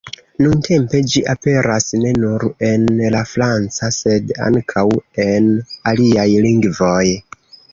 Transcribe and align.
Nuntempe 0.43 1.01
ĝi 1.11 1.19
aperas 1.33 1.85
ne 2.05 2.13
nur 2.23 2.45
en 2.69 2.87
la 3.17 3.21
franca, 3.33 3.91
sed 4.01 4.33
ankaŭ 4.49 4.87
en 5.29 5.53
aliaj 5.93 6.27
lingvoj. 6.49 7.07